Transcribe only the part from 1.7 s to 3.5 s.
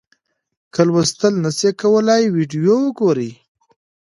کولای ویډیو وګورئ.